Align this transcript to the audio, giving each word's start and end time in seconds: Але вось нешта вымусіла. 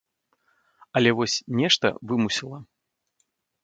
Але 0.95 1.09
вось 1.19 1.37
нешта 1.61 1.87
вымусіла. 2.07 2.59